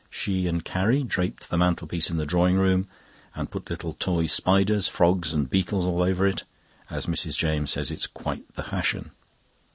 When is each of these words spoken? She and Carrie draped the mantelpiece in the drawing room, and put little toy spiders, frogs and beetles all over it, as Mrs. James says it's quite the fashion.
She 0.09 0.47
and 0.47 0.65
Carrie 0.65 1.03
draped 1.03 1.51
the 1.51 1.59
mantelpiece 1.59 2.09
in 2.09 2.17
the 2.17 2.25
drawing 2.25 2.55
room, 2.55 2.87
and 3.35 3.51
put 3.51 3.69
little 3.69 3.93
toy 3.93 4.25
spiders, 4.25 4.87
frogs 4.87 5.31
and 5.31 5.47
beetles 5.47 5.85
all 5.85 6.01
over 6.01 6.25
it, 6.25 6.43
as 6.89 7.05
Mrs. 7.05 7.37
James 7.37 7.69
says 7.69 7.91
it's 7.91 8.07
quite 8.07 8.51
the 8.55 8.63
fashion. 8.63 9.11